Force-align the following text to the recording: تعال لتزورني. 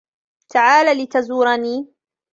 تعال 0.49 0.97
لتزورني. 0.97 1.87